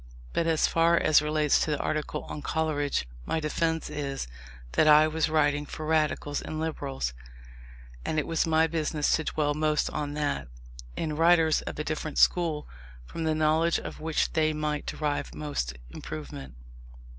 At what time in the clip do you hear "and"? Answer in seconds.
6.41-6.59, 8.03-8.17